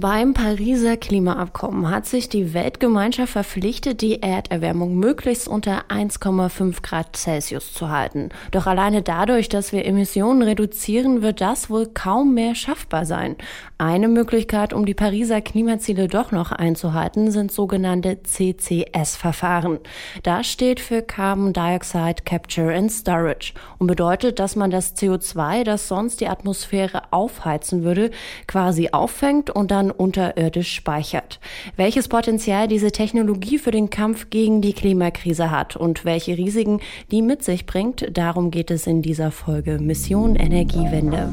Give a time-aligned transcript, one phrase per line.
[0.00, 7.74] Beim Pariser Klimaabkommen hat sich die Weltgemeinschaft verpflichtet, die Erderwärmung möglichst unter 1,5 Grad Celsius
[7.74, 8.30] zu halten.
[8.52, 13.36] Doch alleine dadurch, dass wir Emissionen reduzieren, wird das wohl kaum mehr schaffbar sein.
[13.76, 19.78] Eine Möglichkeit, um die Pariser Klimaziele doch noch einzuhalten, sind sogenannte CCS-Verfahren.
[20.22, 25.88] Das steht für Carbon Dioxide Capture and Storage und bedeutet, dass man das CO2, das
[25.88, 28.10] sonst die Atmosphäre aufheizen würde,
[28.46, 31.40] quasi auffängt und dann unterirdisch speichert.
[31.76, 37.22] Welches Potenzial diese Technologie für den Kampf gegen die Klimakrise hat und welche Risiken die
[37.22, 41.32] mit sich bringt, darum geht es in dieser Folge Mission Energiewende.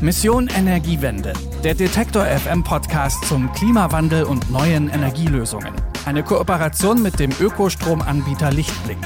[0.00, 1.32] Mission Energiewende,
[1.62, 5.72] der Detektor FM Podcast zum Klimawandel und neuen Energielösungen.
[6.04, 8.98] Eine Kooperation mit dem Ökostromanbieter Lichtblick.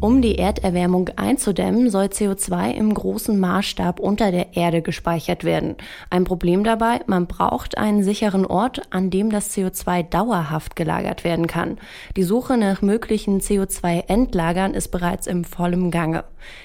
[0.00, 5.74] Um die Erderwärmung einzudämmen, soll CO2 im großen Maßstab unter der Erde gespeichert werden.
[6.08, 11.48] Ein Problem dabei, man braucht einen sicheren Ort, an dem das CO2 dauerhaft gelagert werden
[11.48, 11.78] kann.
[12.16, 16.22] Die Suche nach möglichen CO2-Endlagern ist bereits im vollen Gange.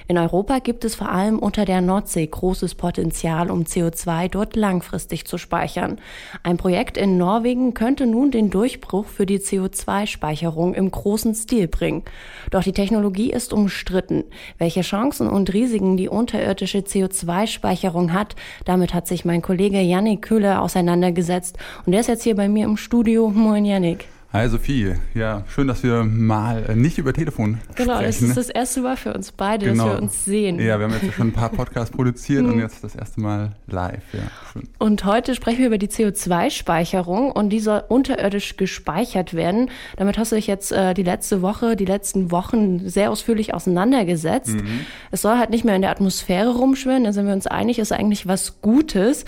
[0.08, 5.26] In Europa gibt es vor allem unter der Nordsee großes Potenzial, um CO2 dort langfristig
[5.26, 6.00] zu speichern.
[6.44, 12.04] Ein Projekt in Norwegen könnte nun den Durchbruch für die CO2-Speicherung im großen Stil bringen.
[12.52, 14.24] Doch die Technologie Technologie ist umstritten.
[14.58, 18.36] Welche Chancen und Risiken die unterirdische CO2-Speicherung hat,
[18.66, 21.58] damit hat sich mein Kollege Yannick Köhler auseinandergesetzt.
[21.86, 23.30] Und der ist jetzt hier bei mir im Studio.
[23.30, 24.08] Moin Yannick.
[24.36, 27.98] Hi Sophie, ja, schön, dass wir mal äh, nicht über Telefon genau, sprechen.
[28.00, 29.86] Genau, das ist das erste Mal für uns beide, genau.
[29.86, 30.60] dass wir uns sehen.
[30.60, 34.02] Ja, wir haben jetzt schon ein paar Podcasts produziert und jetzt das erste Mal live.
[34.12, 34.68] Ja, schön.
[34.80, 39.70] Und heute sprechen wir über die CO2-Speicherung und die soll unterirdisch gespeichert werden.
[39.98, 44.56] Damit hast du dich jetzt äh, die letzte Woche, die letzten Wochen sehr ausführlich auseinandergesetzt.
[44.56, 44.88] Mhm.
[45.12, 47.92] Es soll halt nicht mehr in der Atmosphäre rumschwirren, da sind wir uns einig, ist
[47.92, 49.26] eigentlich was Gutes.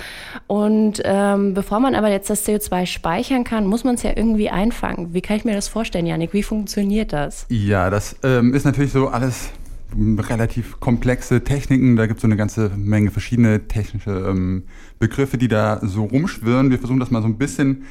[0.48, 4.50] Und ähm, bevor man aber jetzt das CO2 speichern kann, muss man es ja irgendwie
[4.50, 5.14] einfangen sagen.
[5.14, 6.34] Wie kann ich mir das vorstellen, Janik?
[6.34, 7.46] Wie funktioniert das?
[7.50, 9.50] Ja, das ähm, ist natürlich so alles
[9.98, 11.96] relativ komplexe Techniken.
[11.96, 14.64] Da gibt es so eine ganze Menge verschiedene technische ähm,
[15.00, 16.70] Begriffe, die da so rumschwirren.
[16.70, 17.84] Wir versuchen das mal so ein bisschen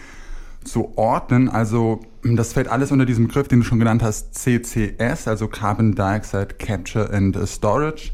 [0.65, 1.48] zu ordnen.
[1.48, 5.94] Also das fällt alles unter diesem Begriff, den du schon genannt hast, CCS, also Carbon
[5.94, 8.12] Dioxide Capture and Storage.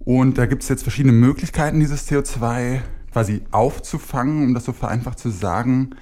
[0.00, 2.80] Und da gibt es jetzt verschiedene Möglichkeiten, dieses CO2
[3.12, 5.94] quasi aufzufangen, um das so vereinfacht zu sagen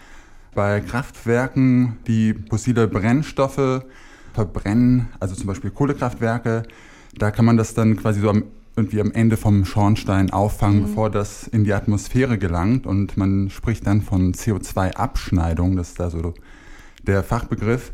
[0.56, 3.84] bei Kraftwerken, die fossile Brennstoffe
[4.32, 6.64] verbrennen, also zum Beispiel Kohlekraftwerke,
[7.16, 8.44] da kann man das dann quasi so am,
[8.74, 10.86] irgendwie am Ende vom Schornstein auffangen, mhm.
[10.86, 12.86] bevor das in die Atmosphäre gelangt.
[12.86, 16.34] Und man spricht dann von CO2-Abschneidung, das ist da so
[17.06, 17.92] der Fachbegriff.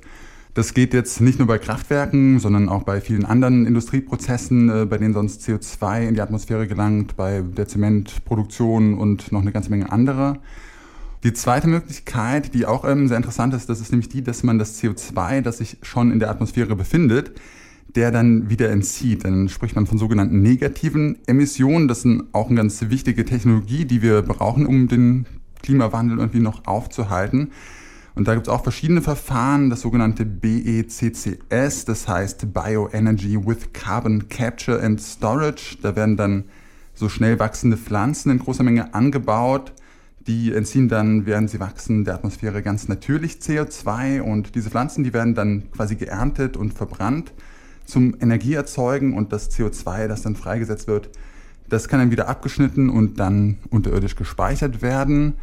[0.54, 4.98] Das geht jetzt nicht nur bei Kraftwerken, sondern auch bei vielen anderen Industrieprozessen, äh, bei
[4.98, 9.90] denen sonst CO2 in die Atmosphäre gelangt, bei der Zementproduktion und noch eine ganze Menge
[9.90, 10.38] anderer.
[11.24, 14.58] Die zweite Möglichkeit, die auch ähm, sehr interessant ist, das ist nämlich die, dass man
[14.58, 17.30] das CO2, das sich schon in der Atmosphäre befindet,
[17.94, 19.24] der dann wieder entzieht.
[19.24, 21.86] Dann spricht man von sogenannten negativen Emissionen.
[21.86, 25.26] Das ist auch eine ganz wichtige Technologie, die wir brauchen, um den
[25.62, 27.52] Klimawandel irgendwie noch aufzuhalten.
[28.16, 34.28] Und da gibt es auch verschiedene Verfahren, das sogenannte BECCS, das heißt Bioenergy with Carbon
[34.28, 35.76] Capture and Storage.
[35.80, 36.44] Da werden dann
[36.94, 39.72] so schnell wachsende Pflanzen in großer Menge angebaut
[40.26, 45.12] die entziehen dann, während sie wachsen, der Atmosphäre ganz natürlich CO2 und diese Pflanzen, die
[45.12, 47.32] werden dann quasi geerntet und verbrannt
[47.84, 51.10] zum Energieerzeugen und das CO2, das dann freigesetzt wird,
[51.68, 55.34] das kann dann wieder abgeschnitten und dann unterirdisch gespeichert werden.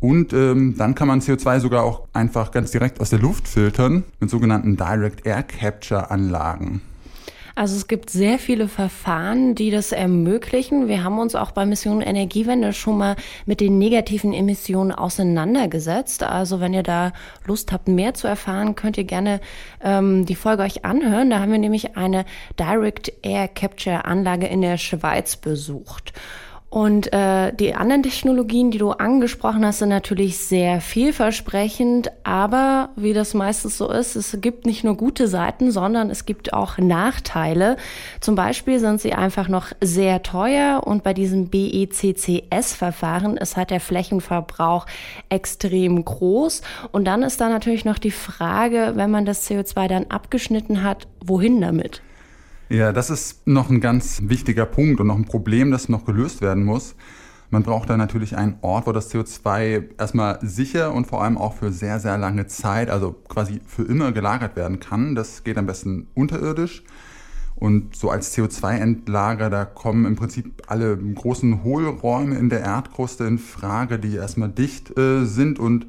[0.00, 4.02] Und ähm, dann kann man CO2 sogar auch einfach ganz direkt aus der Luft filtern
[4.20, 6.82] mit sogenannten Direct Air Capture Anlagen.
[7.54, 10.88] Also es gibt sehr viele Verfahren, die das ermöglichen.
[10.88, 13.16] Wir haben uns auch bei Mission Energiewende schon mal
[13.46, 16.24] mit den negativen Emissionen auseinandergesetzt.
[16.24, 17.12] Also wenn ihr da
[17.46, 19.40] Lust habt, mehr zu erfahren, könnt ihr gerne
[19.80, 21.30] ähm, die Folge euch anhören.
[21.30, 22.24] Da haben wir nämlich eine
[22.58, 26.12] Direct Air Capture Anlage in der Schweiz besucht.
[26.74, 33.12] Und äh, die anderen Technologien, die du angesprochen hast, sind natürlich sehr vielversprechend, aber wie
[33.12, 37.76] das meistens so ist, es gibt nicht nur gute Seiten, sondern es gibt auch Nachteile.
[38.18, 43.78] Zum Beispiel sind sie einfach noch sehr teuer und bei diesem BECCS-Verfahren ist halt der
[43.78, 44.86] Flächenverbrauch
[45.28, 46.62] extrem groß.
[46.90, 51.06] Und dann ist da natürlich noch die Frage, wenn man das CO2 dann abgeschnitten hat,
[51.24, 52.02] wohin damit?
[52.70, 56.40] Ja, das ist noch ein ganz wichtiger Punkt und noch ein Problem, das noch gelöst
[56.40, 56.94] werden muss.
[57.50, 61.54] Man braucht da natürlich einen Ort, wo das CO2 erstmal sicher und vor allem auch
[61.54, 65.14] für sehr, sehr lange Zeit, also quasi für immer gelagert werden kann.
[65.14, 66.82] Das geht am besten unterirdisch.
[67.54, 73.38] Und so als CO2-Endlager, da kommen im Prinzip alle großen Hohlräume in der Erdkruste in
[73.38, 75.86] Frage, die erstmal dicht äh, sind und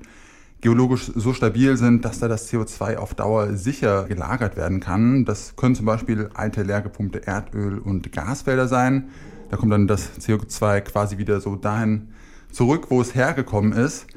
[0.61, 5.25] geologisch so stabil sind, dass da das CO2 auf Dauer sicher gelagert werden kann.
[5.25, 9.09] Das können zum Beispiel alte leer gepumpte Erdöl- und Gasfelder sein.
[9.49, 12.09] Da kommt dann das CO2 quasi wieder so dahin
[12.51, 14.07] zurück, wo es hergekommen ist.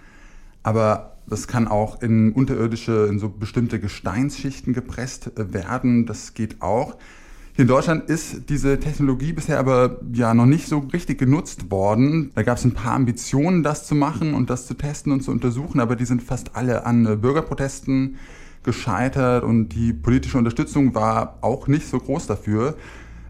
[0.62, 6.06] Aber das kann auch in unterirdische, in so bestimmte Gesteinsschichten gepresst werden.
[6.06, 6.96] Das geht auch.
[7.58, 12.30] Hier in Deutschland ist diese Technologie bisher aber ja noch nicht so richtig genutzt worden.
[12.36, 15.32] Da gab es ein paar Ambitionen, das zu machen und das zu testen und zu
[15.32, 18.14] untersuchen, aber die sind fast alle an Bürgerprotesten
[18.62, 22.76] gescheitert und die politische Unterstützung war auch nicht so groß dafür.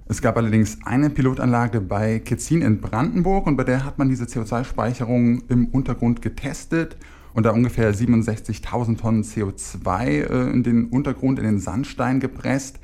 [0.08, 4.24] Es gab allerdings eine Pilotanlage bei Ketzin in Brandenburg und bei der hat man diese
[4.24, 6.98] CO2-Speicherung im Untergrund getestet
[7.32, 12.78] und da ungefähr 67.000 Tonnen CO2 äh, in den Untergrund, in den Sandstein gepresst.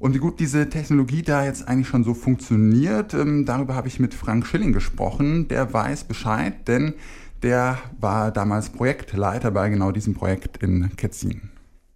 [0.00, 3.98] Und wie gut diese Technologie da jetzt eigentlich schon so funktioniert, ähm, darüber habe ich
[3.98, 5.48] mit Frank Schilling gesprochen.
[5.48, 6.94] Der weiß Bescheid, denn
[7.42, 11.50] der war damals Projektleiter bei genau diesem Projekt in Ketzin.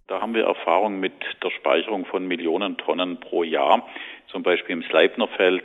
[0.07, 3.87] Da haben wir Erfahrung mit der Speicherung von Millionen Tonnen pro Jahr.
[4.27, 5.63] Zum Beispiel im Sleipnerfeld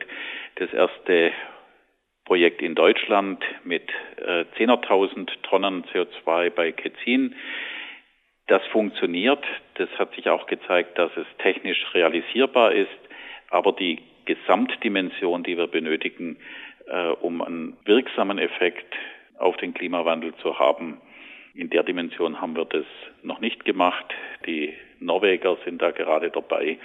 [0.57, 1.33] das erste
[2.25, 7.35] Projekt in Deutschland mit äh, 10.000 Tonnen CO2 bei Ketzin.
[8.49, 9.45] Das funktioniert.
[9.75, 12.89] Das hat sich auch gezeigt, dass es technisch realisierbar ist.
[13.51, 16.39] Aber die Gesamtdimension, die wir benötigen,
[16.87, 18.95] äh, um einen wirksamen Effekt
[19.39, 21.01] auf den Klimawandel zu haben,
[21.55, 22.87] in der Dimension haben wir das
[23.23, 24.07] noch nicht gemacht.
[24.47, 26.79] Die Norweger sind da gerade dabei,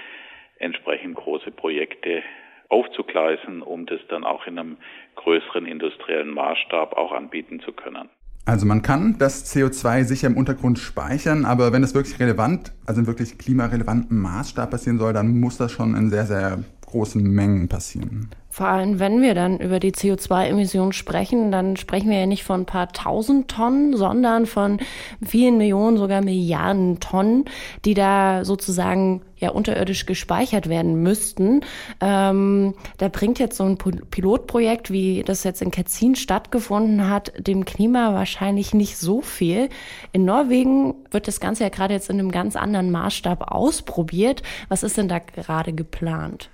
[0.60, 2.24] entsprechend große Projekte
[2.70, 4.78] aufzugleisen, um das dann auch in einem
[5.16, 8.10] größeren industriellen Maßstab auch anbieten zu können.
[8.46, 13.00] Also man kann das CO2 sicher im Untergrund speichern, aber wenn es wirklich relevant, also
[13.00, 17.70] in wirklich klimarelevantem Maßstab passieren soll, dann muss das schon in sehr, sehr großen Mengen
[17.70, 18.30] passieren.
[18.50, 22.62] Vor allem, wenn wir dann über die CO2-Emissionen sprechen, dann sprechen wir ja nicht von
[22.62, 24.78] ein paar tausend Tonnen, sondern von
[25.26, 27.46] vielen Millionen, sogar Milliarden Tonnen,
[27.84, 31.62] die da sozusagen ja unterirdisch gespeichert werden müssten.
[32.02, 37.66] Ähm, da bringt jetzt so ein Pilotprojekt, wie das jetzt in Ketzin stattgefunden hat, dem
[37.66, 39.70] Klima wahrscheinlich nicht so viel.
[40.12, 44.42] In Norwegen wird das Ganze ja gerade jetzt in einem ganz anderen Maßstab ausprobiert.
[44.70, 46.50] Was ist denn da gerade geplant?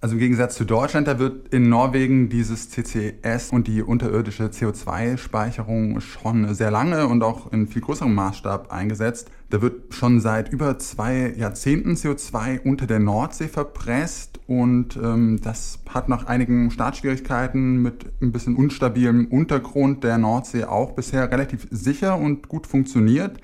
[0.00, 6.00] Also im Gegensatz zu Deutschland, da wird in Norwegen dieses CCS und die unterirdische CO2-Speicherung
[6.00, 9.30] schon sehr lange und auch in viel größerem Maßstab eingesetzt.
[9.48, 15.78] Da wird schon seit über zwei Jahrzehnten CO2 unter der Nordsee verpresst und ähm, das
[15.88, 22.18] hat nach einigen Startschwierigkeiten mit ein bisschen unstabilem Untergrund der Nordsee auch bisher relativ sicher
[22.18, 23.40] und gut funktioniert.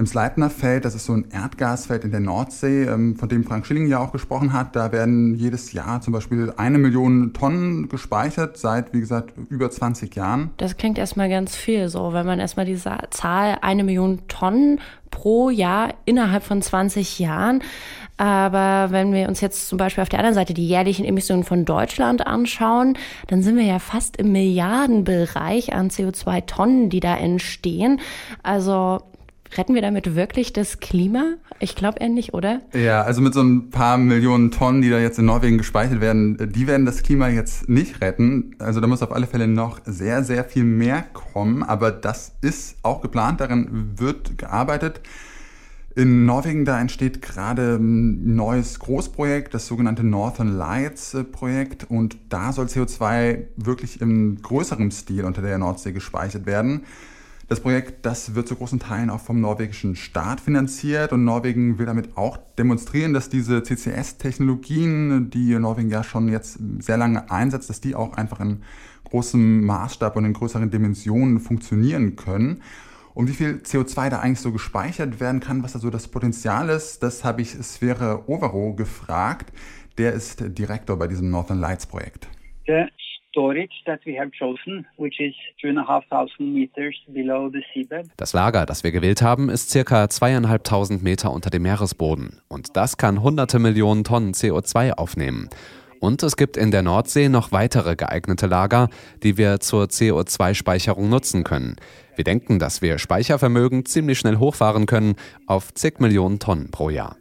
[0.00, 3.86] Im Sleipnerfeld, das ist so ein Erdgasfeld in der Nordsee, ähm, von dem Frank Schilling
[3.86, 8.94] ja auch gesprochen hat, da werden jedes Jahr zum Beispiel eine Million Tonnen gespeichert, seit,
[8.94, 10.52] wie gesagt, über 20 Jahren.
[10.56, 14.80] Das klingt erstmal ganz viel so, wenn man erstmal diese Zahl eine Million Tonnen
[15.10, 17.62] pro Jahr innerhalb von 20 Jahren.
[18.16, 21.66] Aber wenn wir uns jetzt zum Beispiel auf der anderen Seite die jährlichen Emissionen von
[21.66, 28.00] Deutschland anschauen, dann sind wir ja fast im Milliardenbereich an CO2-Tonnen, die da entstehen.
[28.42, 29.02] Also
[29.56, 31.34] Retten wir damit wirklich das Klima?
[31.58, 32.60] Ich glaube eher nicht, oder?
[32.72, 36.52] Ja, also mit so ein paar Millionen Tonnen, die da jetzt in Norwegen gespeichert werden,
[36.52, 38.54] die werden das Klima jetzt nicht retten.
[38.58, 41.62] Also da muss auf alle Fälle noch sehr, sehr viel mehr kommen.
[41.64, 45.00] Aber das ist auch geplant, daran wird gearbeitet.
[45.96, 51.90] In Norwegen, da entsteht gerade ein neues Großprojekt, das sogenannte Northern Lights äh, Projekt.
[51.90, 56.84] Und da soll CO2 wirklich im größeren Stil unter der Nordsee gespeichert werden.
[57.50, 61.86] Das Projekt, das wird zu großen Teilen auch vom norwegischen Staat finanziert und Norwegen will
[61.86, 67.80] damit auch demonstrieren, dass diese CCS-Technologien, die Norwegen ja schon jetzt sehr lange einsetzt, dass
[67.80, 68.62] die auch einfach in
[69.02, 72.62] großem Maßstab und in größeren Dimensionen funktionieren können.
[73.14, 76.68] Und wie viel CO2 da eigentlich so gespeichert werden kann, was da so das Potenzial
[76.68, 79.52] ist, das habe ich Sverre Overo gefragt.
[79.98, 82.28] Der ist Direktor bei diesem Northern Lights Projekt.
[82.68, 82.86] Ja,
[83.30, 88.10] storage that we have chosen, which is 2,500 meters below the seabed.
[88.16, 92.40] Das Lager, das wir gewählt haben, ist circa zweieinhalbtausend Meter unter dem Meeresboden.
[92.48, 95.48] Und das kann hunderte Millionen Tonnen CO2 aufnehmen.
[96.00, 98.88] Und es gibt in der Nordsee noch weitere geeignete Lager,
[99.22, 101.76] die wir zur CO2-Speicherung nutzen können.
[102.16, 107.16] Wir denken, dass wir Speichervermögen ziemlich schnell hochfahren können auf zig Millionen Tonnen pro Jahr.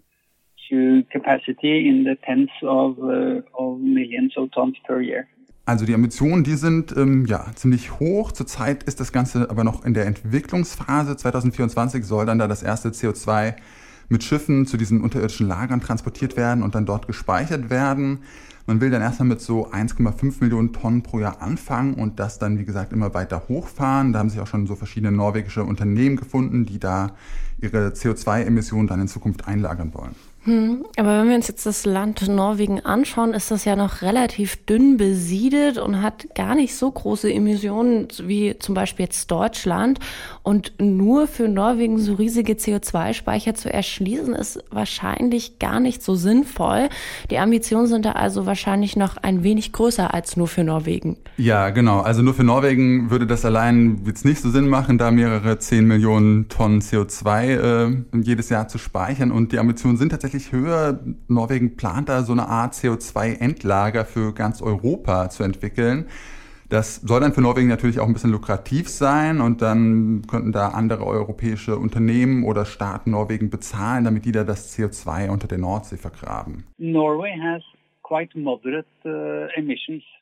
[1.11, 5.27] Capacity in the tens of, uh, of millions of tons per year.
[5.69, 8.31] Also die Ambitionen, die sind ähm, ja ziemlich hoch.
[8.31, 11.15] Zurzeit ist das Ganze aber noch in der Entwicklungsphase.
[11.15, 13.53] 2024 soll dann da das erste CO2
[14.07, 18.23] mit Schiffen zu diesen unterirdischen Lagern transportiert werden und dann dort gespeichert werden.
[18.65, 22.57] Man will dann erstmal mit so 1,5 Millionen Tonnen pro Jahr anfangen und das dann,
[22.57, 24.11] wie gesagt, immer weiter hochfahren.
[24.11, 27.11] Da haben sich auch schon so verschiedene norwegische Unternehmen gefunden, die da
[27.61, 30.15] ihre CO2-Emissionen dann in Zukunft einlagern wollen.
[30.49, 34.55] Hm, aber wenn wir uns jetzt das Land Norwegen anschauen, ist das ja noch relativ
[34.65, 39.99] dünn besiedelt und hat gar nicht so große Emissionen wie zum Beispiel jetzt Deutschland.
[40.41, 46.89] Und nur für Norwegen so riesige CO2-Speicher zu erschließen, ist wahrscheinlich gar nicht so sinnvoll.
[47.29, 51.17] Die Ambitionen sind da also wahrscheinlich noch ein wenig größer als nur für Norwegen.
[51.37, 51.99] Ja, genau.
[51.99, 55.85] Also nur für Norwegen würde das allein jetzt nicht so Sinn machen, da mehrere 10
[55.85, 59.31] Millionen Tonnen CO2 äh, jedes Jahr zu speichern.
[59.31, 60.99] Und die Ambitionen sind tatsächlich tatsächlich höher.
[61.27, 66.05] Norwegen plant da so eine Art CO2-Endlager für ganz Europa zu entwickeln.
[66.69, 70.69] Das soll dann für Norwegen natürlich auch ein bisschen lukrativ sein und dann könnten da
[70.69, 75.97] andere europäische Unternehmen oder Staaten Norwegen bezahlen, damit die da das CO2 unter der Nordsee
[75.97, 76.65] vergraben.
[76.77, 77.63] Norway has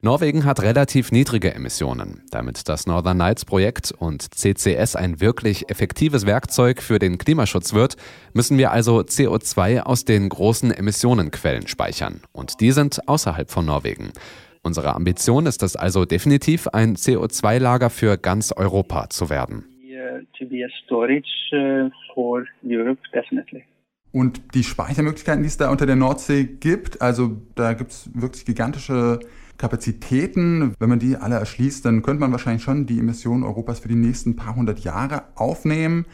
[0.02, 2.24] Norwegen hat relativ niedrige Emissionen.
[2.32, 7.96] Damit das Northern Lights Projekt und CCS ein wirklich effektives Werkzeug für den Klimaschutz wird,
[8.34, 12.22] müssen wir also CO2 aus den großen Emissionenquellen speichern.
[12.34, 14.12] Und die sind außerhalb von Norwegen.
[14.64, 19.64] Unsere Ambition ist es also definitiv, ein CO2-Lager für ganz Europa zu werden.
[20.38, 23.66] To be a storage uh, for Europe, definitely.
[24.18, 28.46] Und die Speichermöglichkeiten, die es da unter der Nordsee gibt, also da gibt es wirklich
[28.46, 29.20] gigantische
[29.60, 30.74] Kapazitäten.
[30.80, 33.96] Wenn man die alle erschließt, dann könnte man wahrscheinlich schon die Emissionen Europas für die
[33.96, 36.08] nächsten paar hundert Jahre aufnehmen.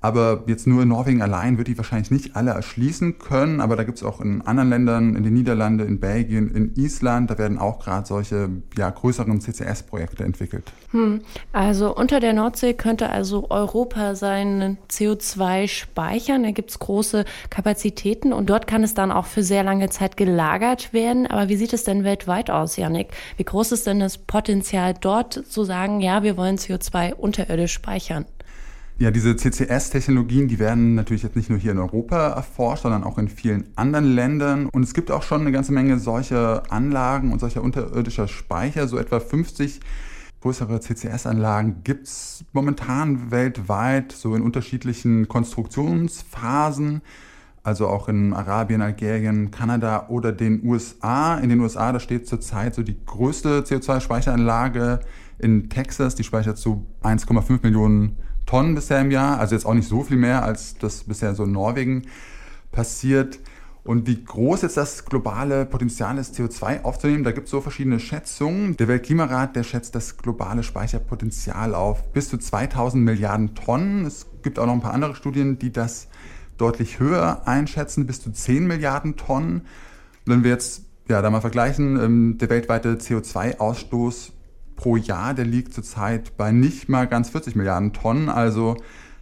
[0.00, 3.60] Aber jetzt nur in Norwegen allein wird die wahrscheinlich nicht alle erschließen können.
[3.60, 7.30] Aber da gibt es auch in anderen Ländern, in den Niederlanden, in Belgien, in Island,
[7.30, 10.72] da werden auch gerade solche ja, größeren CCS-Projekte entwickelt.
[10.92, 11.20] Hm.
[11.52, 16.42] Also unter der Nordsee könnte also Europa sein CO2 speichern.
[16.42, 20.16] Da gibt es große Kapazitäten und dort kann es dann auch für sehr lange Zeit
[20.16, 21.26] gelagert werden.
[21.26, 23.08] Aber wie sieht es denn weltweit aus, Janik?
[23.36, 28.24] Wie groß ist denn das Potenzial dort zu sagen, ja, wir wollen CO2 unterirdisch speichern?
[29.00, 33.16] Ja, diese CCS-Technologien, die werden natürlich jetzt nicht nur hier in Europa erforscht, sondern auch
[33.16, 34.66] in vielen anderen Ländern.
[34.66, 38.88] Und es gibt auch schon eine ganze Menge solcher Anlagen und solcher unterirdischer Speicher.
[38.88, 39.78] So etwa 50
[40.40, 47.02] größere CCS-Anlagen gibt es momentan weltweit, so in unterschiedlichen Konstruktionsphasen.
[47.62, 51.38] Also auch in Arabien, Algerien, Kanada oder den USA.
[51.38, 54.98] In den USA, da steht zurzeit so die größte CO2-Speicheranlage
[55.38, 56.16] in Texas.
[56.16, 58.16] Die speichert so 1,5 Millionen
[58.48, 61.44] Tonnen bisher im Jahr, also jetzt auch nicht so viel mehr, als das bisher so
[61.44, 62.06] in Norwegen
[62.72, 63.40] passiert.
[63.84, 68.00] Und wie groß jetzt das globale Potenzial ist, CO2 aufzunehmen, da gibt es so verschiedene
[68.00, 68.74] Schätzungen.
[68.78, 74.06] Der Weltklimarat, der schätzt das globale Speicherpotenzial auf bis zu 2000 Milliarden Tonnen.
[74.06, 76.08] Es gibt auch noch ein paar andere Studien, die das
[76.56, 79.66] deutlich höher einschätzen, bis zu 10 Milliarden Tonnen.
[80.24, 84.32] Wenn wir jetzt ja, da mal vergleichen, ähm, der weltweite CO2-Ausstoß
[84.78, 88.30] pro Jahr, der liegt zurzeit bei nicht mal ganz 40 Milliarden Tonnen.
[88.30, 88.76] Also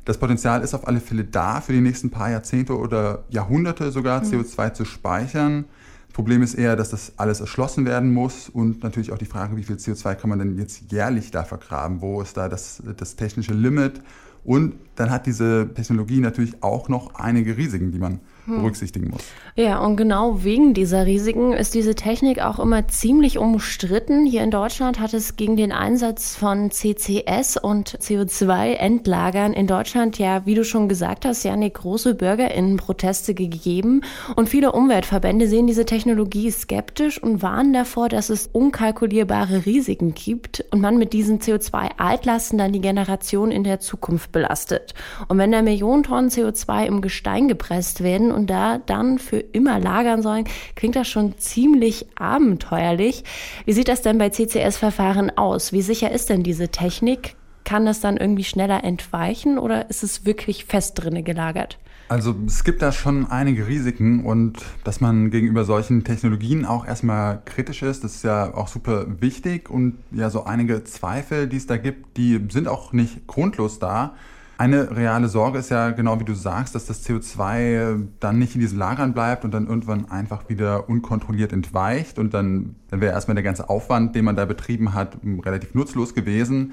[0.05, 4.23] das Potenzial ist auf alle Fälle da, für die nächsten paar Jahrzehnte oder Jahrhunderte sogar
[4.23, 4.29] mhm.
[4.29, 5.65] CO2 zu speichern.
[6.13, 9.65] Problem ist eher, dass das alles erschlossen werden muss und natürlich auch die Frage, wie
[9.65, 12.01] viel CO2 kann man denn jetzt jährlich da vergraben?
[12.01, 14.03] Wo ist da das, das technische Limit?
[14.45, 18.21] Und dann hat diese Technologie natürlich auch noch einige Risiken, die man hm.
[18.47, 19.23] Berücksichtigen muss.
[19.55, 24.27] Ja, und genau wegen dieser Risiken ist diese Technik auch immer ziemlich umstritten.
[24.27, 30.45] Hier in Deutschland hat es gegen den Einsatz von CCS und CO2-Endlagern in Deutschland ja,
[30.47, 34.03] wie du schon gesagt hast, ja eine große Bürgerinnenproteste gegeben.
[34.35, 40.65] Und viele Umweltverbände sehen diese Technologie skeptisch und warnen davor, dass es unkalkulierbare Risiken gibt
[40.71, 44.95] und man mit diesen CO2-Altlasten dann die Generation in der Zukunft belastet.
[45.29, 49.81] Und wenn da Millionen Tonnen CO2 im Gestein gepresst werden und da dann für immer
[49.81, 50.45] lagern sollen,
[50.77, 53.25] klingt das schon ziemlich abenteuerlich.
[53.65, 55.73] Wie sieht das denn bei CCS-Verfahren aus?
[55.73, 57.35] Wie sicher ist denn diese Technik?
[57.65, 61.79] Kann das dann irgendwie schneller entweichen oder ist es wirklich fest drinne gelagert?
[62.09, 67.43] Also es gibt da schon einige Risiken und dass man gegenüber solchen Technologien auch erstmal
[67.45, 71.67] kritisch ist, das ist ja auch super wichtig und ja so einige Zweifel, die es
[71.67, 74.15] da gibt, die sind auch nicht grundlos da.
[74.59, 78.63] Eine reale Sorge ist ja genau wie du sagst, dass das CO2 dann nicht in
[78.63, 83.35] diesen Lagern bleibt und dann irgendwann einfach wieder unkontrolliert entweicht und dann, dann wäre erstmal
[83.35, 86.73] der ganze Aufwand, den man da betrieben hat, relativ nutzlos gewesen.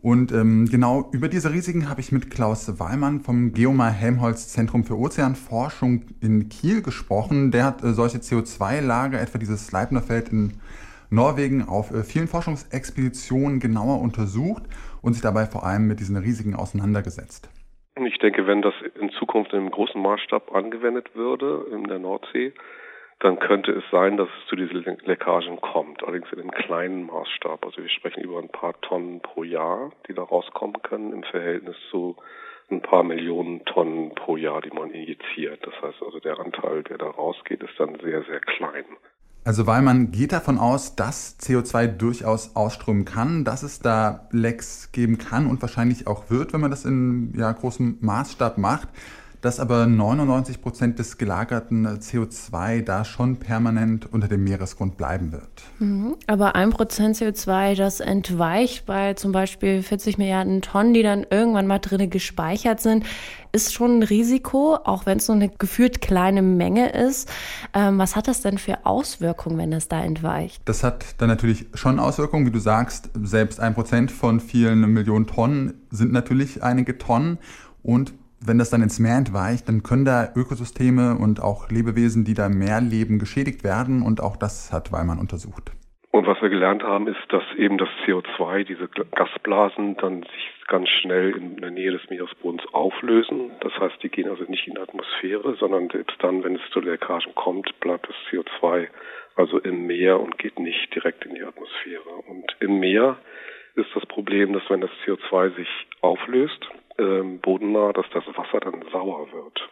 [0.00, 4.84] Und ähm, genau über diese Risiken habe ich mit Klaus Wallmann vom Geomar Helmholtz Zentrum
[4.84, 7.50] für Ozeanforschung in Kiel gesprochen.
[7.50, 10.54] Der hat äh, solche CO2-Lager, etwa dieses Sleipnerfeld in
[11.10, 14.64] Norwegen, auf äh, vielen Forschungsexpeditionen genauer untersucht
[15.04, 17.50] und sich dabei vor allem mit diesen Risiken auseinandergesetzt.
[17.96, 22.52] Ich denke, wenn das in Zukunft im großen Maßstab angewendet würde in der Nordsee,
[23.20, 27.64] dann könnte es sein, dass es zu diesen Leckagen kommt, allerdings in einem kleinen Maßstab.
[27.64, 31.76] Also wir sprechen über ein paar Tonnen pro Jahr, die da rauskommen können im Verhältnis
[31.90, 32.16] zu
[32.70, 35.64] ein paar Millionen Tonnen pro Jahr, die man injiziert.
[35.64, 38.84] Das heißt also, der Anteil, der da rausgeht, ist dann sehr, sehr klein.
[39.44, 44.88] Also weil man geht davon aus, dass CO2 durchaus ausströmen kann, dass es da Lecks
[44.92, 48.88] geben kann und wahrscheinlich auch wird, wenn man das in ja, großem Maßstab macht
[49.44, 55.62] dass aber 99 Prozent des gelagerten CO2 da schon permanent unter dem Meeresgrund bleiben wird.
[55.80, 56.16] Mhm.
[56.26, 61.66] Aber ein Prozent CO2, das entweicht bei zum Beispiel 40 Milliarden Tonnen, die dann irgendwann
[61.66, 63.04] mal drin gespeichert sind,
[63.52, 67.30] ist schon ein Risiko, auch wenn es so eine gefühlt kleine Menge ist.
[67.74, 70.62] Ähm, was hat das denn für Auswirkungen, wenn das da entweicht?
[70.64, 73.10] Das hat dann natürlich schon Auswirkungen, wie du sagst.
[73.22, 77.38] Selbst ein Prozent von vielen Millionen Tonnen sind natürlich einige Tonnen.
[77.82, 78.14] Und
[78.46, 82.46] wenn das dann ins Meer entweicht, dann können da Ökosysteme und auch Lebewesen, die da
[82.46, 84.02] im Meer leben, geschädigt werden.
[84.02, 85.72] Und auch das hat Weimann untersucht.
[86.10, 90.88] Und was wir gelernt haben, ist, dass eben das CO2, diese Gasblasen, dann sich ganz
[90.88, 93.50] schnell in der Nähe des Meeresbodens auflösen.
[93.60, 96.80] Das heißt, die gehen also nicht in die Atmosphäre, sondern selbst dann, wenn es zu
[96.80, 98.86] Leckagen kommt, bleibt das CO2
[99.36, 102.08] also im Meer und geht nicht direkt in die Atmosphäre.
[102.28, 103.16] Und im Meer
[103.74, 105.68] ist das Problem, dass wenn das CO2 sich
[106.00, 109.68] auflöst, ähm, bodennah, dass das Wasser dann sauer wird.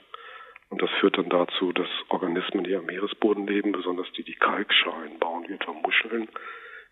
[0.71, 5.19] Und das führt dann dazu, dass Organismen, die am Meeresboden leben, besonders die, die Kalkschalen
[5.19, 6.29] bauen, wie etwa Muscheln,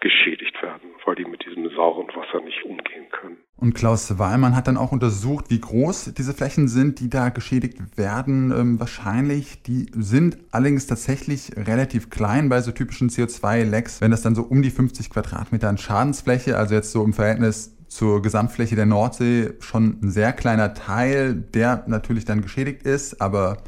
[0.00, 3.36] geschädigt werden, weil die mit diesem sauren Wasser nicht umgehen können.
[3.56, 7.98] Und Klaus Wallmann hat dann auch untersucht, wie groß diese Flächen sind, die da geschädigt
[7.98, 8.50] werden.
[8.50, 14.34] Ähm, wahrscheinlich, die sind allerdings tatsächlich relativ klein bei so typischen CO2-Lecks, wenn das dann
[14.34, 18.86] so um die 50 Quadratmeter an Schadensfläche, also jetzt so im Verhältnis zur Gesamtfläche der
[18.86, 23.58] Nordsee schon ein sehr kleiner Teil, der natürlich dann geschädigt ist, aber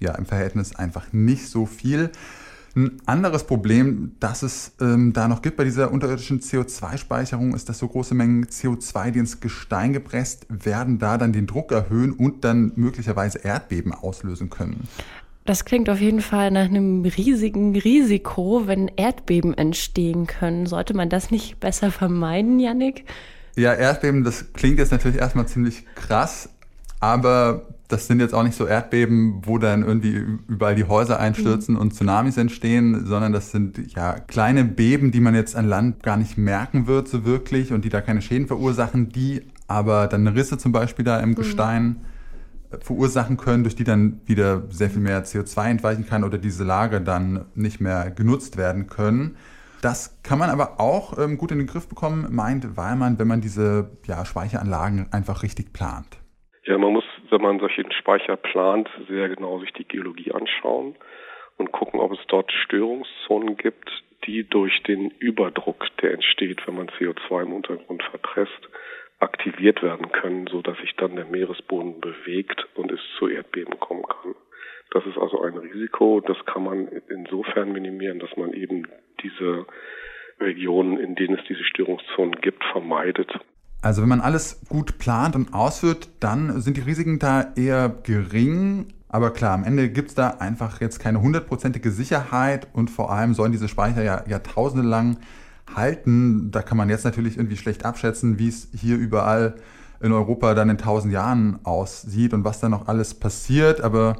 [0.00, 2.10] ja im Verhältnis einfach nicht so viel.
[2.74, 7.78] Ein anderes Problem, das es ähm, da noch gibt bei dieser unterirdischen CO2-Speicherung, ist, dass
[7.78, 12.44] so große Mengen CO2, die ins Gestein gepresst werden, da dann den Druck erhöhen und
[12.44, 14.88] dann möglicherweise Erdbeben auslösen können.
[15.44, 20.66] Das klingt auf jeden Fall nach einem riesigen Risiko, wenn Erdbeben entstehen können.
[20.66, 23.04] Sollte man das nicht besser vermeiden, Yannick?
[23.56, 26.50] Ja, Erdbeben, das klingt jetzt natürlich erstmal ziemlich krass,
[27.00, 31.74] aber das sind jetzt auch nicht so Erdbeben, wo dann irgendwie überall die Häuser einstürzen
[31.74, 31.80] mhm.
[31.80, 36.16] und Tsunamis entstehen, sondern das sind ja kleine Beben, die man jetzt an Land gar
[36.16, 40.58] nicht merken wird so wirklich und die da keine Schäden verursachen, die aber dann Risse
[40.58, 41.34] zum Beispiel da im mhm.
[41.36, 41.96] Gestein
[42.70, 46.64] äh, verursachen können, durch die dann wieder sehr viel mehr CO2 entweichen kann oder diese
[46.64, 49.36] Lager dann nicht mehr genutzt werden können.
[49.86, 53.40] Das kann man aber auch ähm, gut in den Griff bekommen, meint Weilmann, wenn man
[53.40, 56.18] diese ja, Speicheranlagen einfach richtig plant.
[56.64, 60.96] Ja, man muss, wenn man solche Speicher plant, sehr genau sich die Geologie anschauen
[61.58, 63.88] und gucken, ob es dort Störungszonen gibt,
[64.26, 68.68] die durch den Überdruck, der entsteht, wenn man CO2 im Untergrund verpresst,
[69.20, 74.02] aktiviert werden können, so dass sich dann der Meeresboden bewegt und es zu Erdbeben kommen
[74.02, 74.34] kann.
[74.90, 76.20] Das ist also ein Risiko.
[76.20, 78.86] Das kann man insofern minimieren, dass man eben
[79.22, 79.66] diese
[80.40, 83.30] Regionen, in denen es diese Störungszonen gibt, vermeidet.
[83.82, 88.88] Also wenn man alles gut plant und ausführt, dann sind die Risiken da eher gering.
[89.08, 93.34] Aber klar, am Ende gibt es da einfach jetzt keine hundertprozentige Sicherheit und vor allem
[93.34, 95.18] sollen diese Speicher ja jahrtausende lang
[95.74, 96.50] halten.
[96.50, 99.56] Da kann man jetzt natürlich irgendwie schlecht abschätzen, wie es hier überall
[100.00, 103.80] in Europa dann in tausend Jahren aussieht und was da noch alles passiert.
[103.80, 104.16] Aber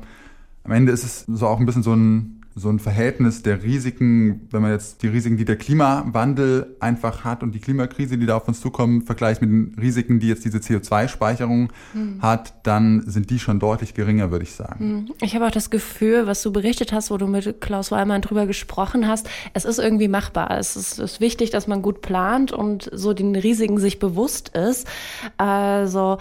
[0.66, 4.48] am Ende ist es so auch ein bisschen so ein, so ein Verhältnis der Risiken,
[4.50, 8.38] wenn man jetzt die Risiken, die der Klimawandel einfach hat und die Klimakrise, die da
[8.38, 12.22] auf uns zukommen, vergleicht mit den Risiken, die jetzt diese CO2-Speicherung mhm.
[12.22, 15.06] hat, dann sind die schon deutlich geringer, würde ich sagen.
[15.06, 15.14] Hm.
[15.20, 18.46] Ich habe auch das Gefühl, was du berichtet hast, wo du mit Klaus Weimann drüber
[18.46, 20.52] gesprochen hast, es ist irgendwie machbar.
[20.52, 24.88] Es ist, ist wichtig, dass man gut plant und so den Risiken sich bewusst ist.
[25.36, 26.16] Also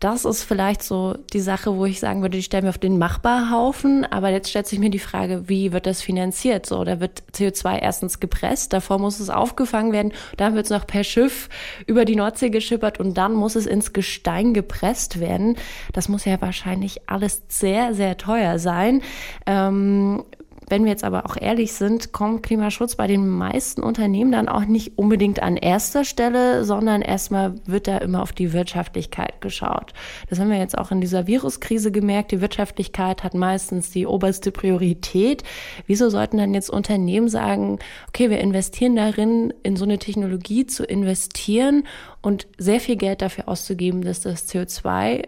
[0.00, 2.96] das ist vielleicht so die Sache, wo ich sagen würde, die stellen wir auf den
[2.96, 4.06] Machbarhaufen.
[4.06, 6.66] Aber jetzt stellt sich mir die Frage, wie wird das finanziert?
[6.66, 10.86] So, da wird CO2 erstens gepresst, davor muss es aufgefangen werden, dann wird es noch
[10.86, 11.48] per Schiff
[11.86, 15.56] über die Nordsee geschippert und dann muss es ins Gestein gepresst werden.
[15.92, 19.02] Das muss ja wahrscheinlich alles sehr, sehr teuer sein.
[19.46, 20.24] Ähm,
[20.70, 24.64] wenn wir jetzt aber auch ehrlich sind, kommt Klimaschutz bei den meisten Unternehmen dann auch
[24.64, 29.92] nicht unbedingt an erster Stelle, sondern erstmal wird da immer auf die Wirtschaftlichkeit geschaut.
[30.28, 32.30] Das haben wir jetzt auch in dieser Viruskrise gemerkt.
[32.30, 35.42] Die Wirtschaftlichkeit hat meistens die oberste Priorität.
[35.86, 40.84] Wieso sollten dann jetzt Unternehmen sagen, okay, wir investieren darin, in so eine Technologie zu
[40.84, 41.84] investieren
[42.22, 45.24] und sehr viel Geld dafür auszugeben, dass das CO2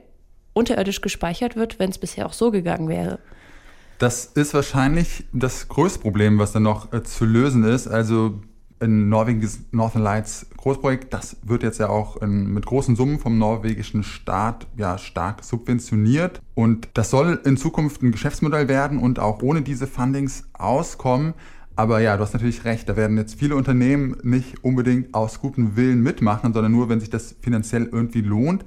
[0.52, 3.18] unterirdisch gespeichert wird, wenn es bisher auch so gegangen wäre?
[4.02, 7.86] Das ist wahrscheinlich das größte Problem, was dann noch äh, zu lösen ist.
[7.86, 8.40] Also
[8.80, 13.38] ein norwegisches Northern Lights Großprojekt, das wird jetzt ja auch in, mit großen Summen vom
[13.38, 19.40] norwegischen Staat ja stark subventioniert und das soll in Zukunft ein Geschäftsmodell werden und auch
[19.40, 21.34] ohne diese Fundings auskommen.
[21.76, 25.76] Aber ja, du hast natürlich recht, da werden jetzt viele Unternehmen nicht unbedingt aus gutem
[25.76, 28.64] Willen mitmachen, sondern nur, wenn sich das finanziell irgendwie lohnt.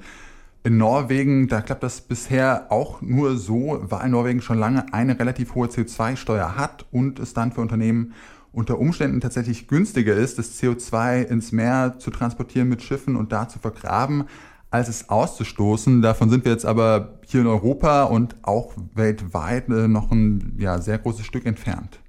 [0.65, 5.53] In Norwegen, da klappt das bisher auch nur so, weil Norwegen schon lange eine relativ
[5.53, 8.15] hohe CO2-Steuer hat und es dann für Unternehmen
[8.51, 13.47] unter Umständen tatsächlich günstiger ist, das CO2 ins Meer zu transportieren mit Schiffen und da
[13.47, 14.27] zu vergraben,
[14.71, 16.01] als es auszustoßen.
[16.01, 20.79] Davon sind wir jetzt aber hier in Europa und auch weltweit äh, noch ein ja,
[20.79, 21.99] sehr großes Stück entfernt.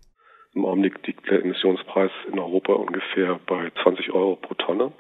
[0.55, 4.93] Im Augenblick liegt der Emissionspreis in Europa ungefähr bei 20 Euro pro Tonne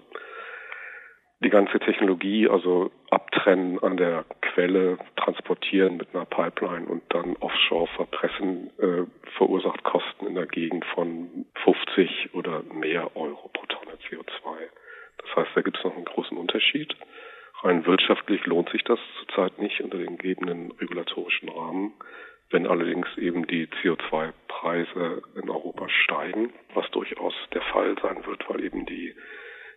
[1.42, 7.86] die ganze Technologie, also abtrennen an der Quelle, transportieren mit einer Pipeline und dann offshore
[7.88, 9.04] verpressen, äh,
[9.36, 14.68] verursacht Kosten in der Gegend von 50 oder mehr Euro pro Tonne CO2.
[15.18, 16.94] Das heißt, da gibt es noch einen großen Unterschied.
[17.62, 21.94] Rein wirtschaftlich lohnt sich das zurzeit nicht unter den gegebenen regulatorischen Rahmen.
[22.50, 28.62] Wenn allerdings eben die CO2-Preise in Europa steigen, was durchaus der Fall sein wird, weil
[28.62, 29.14] eben die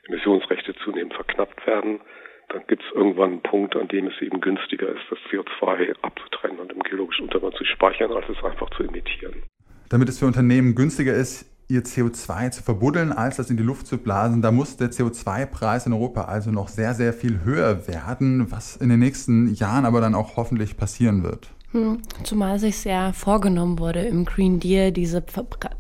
[0.07, 2.01] Emissionsrechte zunehmend verknappt werden,
[2.49, 6.59] dann gibt es irgendwann einen Punkt, an dem es eben günstiger ist, das CO2 abzutrennen
[6.59, 9.43] und im geologischen Untergrund zu speichern, als es einfach zu emittieren.
[9.89, 13.85] Damit es für Unternehmen günstiger ist, ihr CO2 zu verbuddeln, als das in die Luft
[13.85, 18.51] zu blasen, da muss der CO2-Preis in Europa also noch sehr, sehr viel höher werden,
[18.51, 21.49] was in den nächsten Jahren aber dann auch hoffentlich passieren wird.
[21.71, 25.23] Hm, zumal sich ja vorgenommen wurde, im Green Deal diese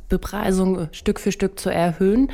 [0.07, 2.31] Bepreisung Stück für Stück zu erhöhen.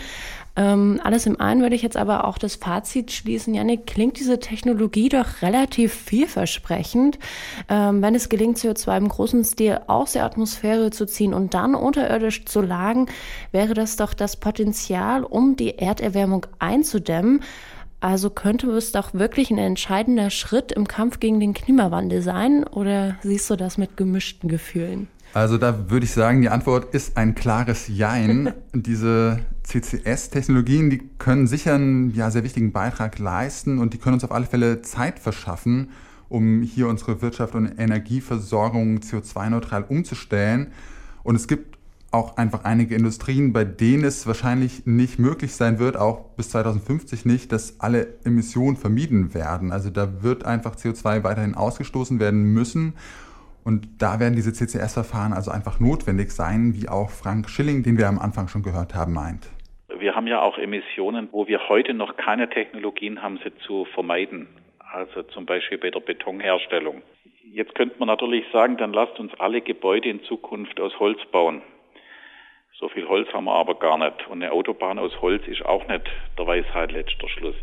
[0.55, 3.53] Ähm, alles im einen würde ich jetzt aber auch das Fazit schließen.
[3.53, 7.19] Janik, klingt diese Technologie doch relativ vielversprechend.
[7.67, 11.75] Ähm, wenn es gelingt, CO2 im großen Stil aus der Atmosphäre zu ziehen und dann
[11.75, 13.07] unterirdisch zu lagern,
[13.51, 17.41] wäre das doch das Potenzial, um die Erderwärmung einzudämmen.
[17.99, 22.63] Also könnte es doch wirklich ein entscheidender Schritt im Kampf gegen den Klimawandel sein?
[22.63, 25.07] Oder siehst du das mit gemischten Gefühlen?
[25.33, 28.53] Also da würde ich sagen, die Antwort ist ein klares Jein.
[28.73, 34.23] Diese CCS-Technologien, die können sicher einen ja, sehr wichtigen Beitrag leisten und die können uns
[34.23, 35.89] auf alle Fälle Zeit verschaffen,
[36.29, 40.67] um hier unsere Wirtschaft und Energieversorgung CO2-neutral umzustellen.
[41.23, 41.75] Und es gibt
[42.11, 47.25] auch einfach einige Industrien, bei denen es wahrscheinlich nicht möglich sein wird, auch bis 2050
[47.25, 49.71] nicht, dass alle Emissionen vermieden werden.
[49.71, 52.93] Also da wird einfach CO2 weiterhin ausgestoßen werden müssen.
[53.65, 58.07] Und da werden diese CCS-Verfahren also einfach notwendig sein, wie auch Frank Schilling, den wir
[58.07, 59.49] am Anfang schon gehört haben, meint.
[59.99, 64.47] Wir haben ja auch Emissionen, wo wir heute noch keine Technologien haben, sie zu vermeiden.
[64.91, 67.01] Also zum Beispiel bei der Betonherstellung.
[67.51, 71.61] Jetzt könnte man natürlich sagen, dann lasst uns alle Gebäude in Zukunft aus Holz bauen.
[72.77, 74.27] So viel Holz haben wir aber gar nicht.
[74.27, 76.03] Und eine Autobahn aus Holz ist auch nicht
[76.37, 77.55] der Weisheit letzter Schluss.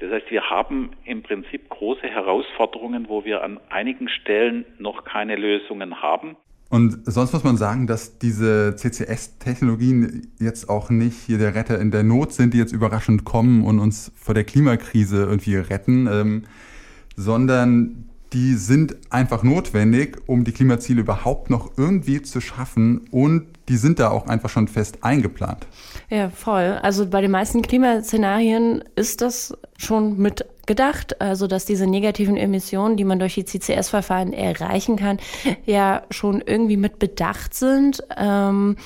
[0.00, 5.36] Das heißt, wir haben im Prinzip große Herausforderungen, wo wir an einigen Stellen noch keine
[5.36, 6.36] Lösungen haben.
[6.68, 11.92] Und sonst muss man sagen, dass diese CCS-Technologien jetzt auch nicht hier der Retter in
[11.92, 16.42] der Not sind, die jetzt überraschend kommen und uns vor der Klimakrise irgendwie retten, ähm,
[17.14, 23.76] sondern die sind einfach notwendig, um die Klimaziele überhaupt noch irgendwie zu schaffen und die
[23.76, 25.66] sind da auch einfach schon fest eingeplant.
[26.08, 26.78] Ja, voll.
[26.82, 32.96] Also bei den meisten Klimaszenarien ist das schon mit gedacht, also dass diese negativen Emissionen,
[32.96, 35.18] die man durch die CCS-Verfahren erreichen kann,
[35.64, 38.02] ja schon irgendwie mit bedacht sind.
[38.16, 38.76] Ähm,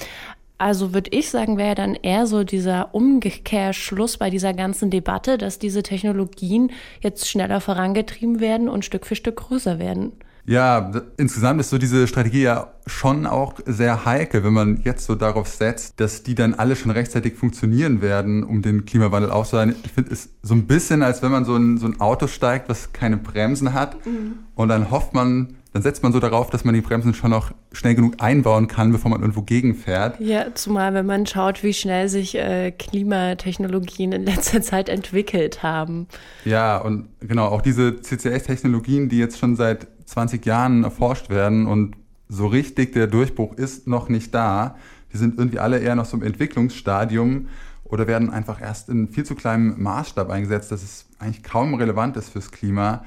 [0.58, 5.58] also würde ich sagen, wäre dann eher so dieser Umkehrschluss bei dieser ganzen Debatte, dass
[5.58, 10.12] diese Technologien jetzt schneller vorangetrieben werden und Stück für Stück größer werden.
[10.46, 15.14] Ja, insgesamt ist so diese Strategie ja schon auch sehr heikel, wenn man jetzt so
[15.14, 19.76] darauf setzt, dass die dann alle schon rechtzeitig funktionieren werden, um den Klimawandel auszuhalten.
[19.85, 22.68] Ich finde es so ein bisschen, als wenn man so ein, so ein Auto steigt,
[22.68, 24.38] was keine Bremsen hat mhm.
[24.55, 27.53] und dann hofft man, dann setzt man so darauf, dass man die Bremsen schon noch
[27.72, 30.18] schnell genug einbauen kann, bevor man irgendwo gegenfährt.
[30.18, 36.09] Ja, zumal wenn man schaut, wie schnell sich äh, Klimatechnologien in letzter Zeit entwickelt haben.
[36.44, 41.96] Ja, und genau, auch diese CCS-Technologien, die jetzt schon seit 20 Jahren erforscht werden und
[42.29, 44.77] so richtig der Durchbruch ist noch nicht da.
[45.12, 47.49] Die sind irgendwie alle eher noch so im Entwicklungsstadium
[47.85, 52.16] oder werden einfach erst in viel zu kleinem Maßstab eingesetzt, dass es eigentlich kaum relevant
[52.16, 53.03] ist fürs Klima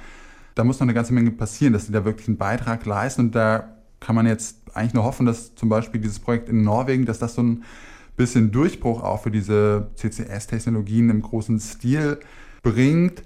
[0.56, 3.22] da muss noch eine ganze Menge passieren, dass sie da wirklich einen Beitrag leisten.
[3.22, 7.06] Und da kann man jetzt eigentlich nur hoffen, dass zum Beispiel dieses Projekt in Norwegen,
[7.06, 7.64] dass das so ein
[8.16, 12.20] bisschen Durchbruch auch für diese CCS-Technologien im großen Stil
[12.62, 13.24] bringt.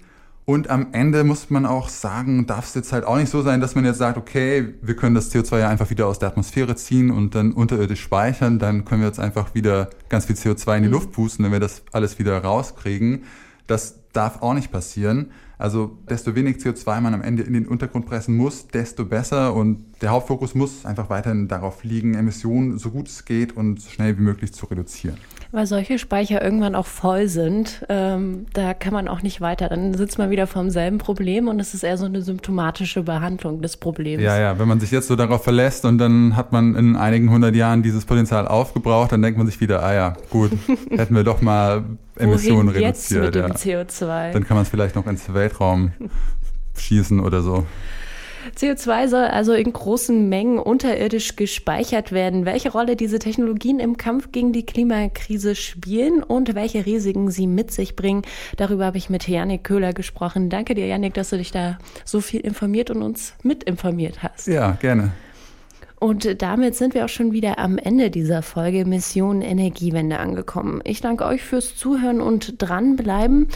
[0.49, 3.59] Und am Ende muss man auch sagen, darf es jetzt halt auch nicht so sein,
[3.59, 6.77] dass man jetzt sagt, okay, wir können das CO2 ja einfach wieder aus der Atmosphäre
[6.77, 10.83] ziehen und dann unterirdisch speichern, dann können wir jetzt einfach wieder ganz viel CO2 in
[10.83, 10.93] die mhm.
[10.93, 13.25] Luft pusten, wenn wir das alles wieder rauskriegen.
[13.67, 15.31] Das darf auch nicht passieren.
[15.57, 19.53] Also desto weniger CO2 man am Ende in den Untergrund pressen muss, desto besser.
[19.53, 23.89] Und der Hauptfokus muss einfach weiterhin darauf liegen, Emissionen so gut es geht und so
[23.89, 25.17] schnell wie möglich zu reduzieren.
[25.51, 29.69] Weil solche Speicher irgendwann auch voll sind, ähm, da kann man auch nicht weiter.
[29.69, 33.61] Dann sitzt man wieder vom selben Problem und es ist eher so eine symptomatische Behandlung
[33.61, 34.21] des Problems.
[34.21, 37.29] Ja, ja, wenn man sich jetzt so darauf verlässt und dann hat man in einigen
[37.31, 40.51] hundert Jahren dieses Potenzial aufgebraucht, dann denkt man sich wieder, ah ja, gut,
[40.89, 41.83] hätten wir doch mal
[42.17, 43.35] Emissionen Wohin reduziert.
[43.35, 44.31] Jetzt mit dem CO2?
[44.31, 45.91] Dann kann man es vielleicht noch ins Weltraum
[46.75, 47.65] schießen oder so.
[48.55, 52.45] CO2 soll also in großen Mengen unterirdisch gespeichert werden.
[52.45, 57.71] Welche Rolle diese Technologien im Kampf gegen die Klimakrise spielen und welche Risiken sie mit
[57.71, 58.23] sich bringen,
[58.57, 60.49] darüber habe ich mit Janik Köhler gesprochen.
[60.49, 64.47] Danke dir, Janik, dass du dich da so viel informiert und uns mitinformiert hast.
[64.47, 65.11] Ja, gerne.
[65.99, 70.79] Und damit sind wir auch schon wieder am Ende dieser Folge Mission Energiewende angekommen.
[70.83, 73.47] Ich danke euch fürs Zuhören und dranbleiben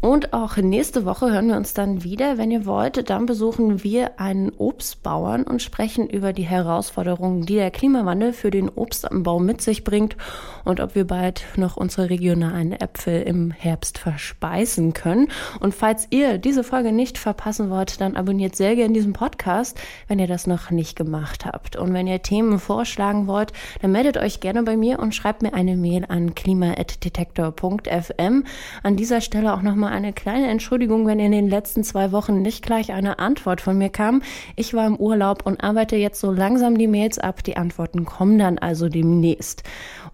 [0.00, 2.38] und auch nächste Woche hören wir uns dann wieder.
[2.38, 7.72] Wenn ihr wollt, dann besuchen wir einen Obstbauern und sprechen über die Herausforderungen, die der
[7.72, 10.16] Klimawandel für den Obstanbau mit sich bringt
[10.64, 15.32] und ob wir bald noch unsere regionalen Äpfel im Herbst verspeisen können.
[15.58, 20.20] Und falls ihr diese Folge nicht verpassen wollt, dann abonniert sehr gerne diesen Podcast, wenn
[20.20, 21.74] ihr das noch nicht gemacht habt.
[21.74, 25.54] Und wenn ihr Themen vorschlagen wollt, dann meldet euch gerne bei mir und schreibt mir
[25.54, 28.44] eine Mail an klima.detektor.fm.
[28.84, 32.64] An dieser Stelle auch nochmal eine kleine Entschuldigung, wenn in den letzten zwei Wochen nicht
[32.64, 34.22] gleich eine Antwort von mir kam.
[34.56, 37.42] Ich war im Urlaub und arbeite jetzt so langsam die Mails ab.
[37.44, 39.62] Die Antworten kommen dann also demnächst.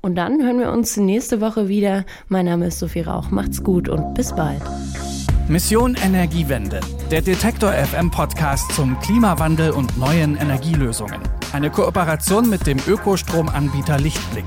[0.01, 2.05] Und dann hören wir uns nächste Woche wieder.
[2.29, 3.31] Mein Name ist Sophie Rauch.
[3.31, 4.63] Macht's gut und bis bald.
[5.49, 6.81] Mission Energiewende.
[7.11, 11.21] Der Detektor FM Podcast zum Klimawandel und neuen Energielösungen.
[11.53, 14.47] Eine Kooperation mit dem Ökostromanbieter Lichtblick.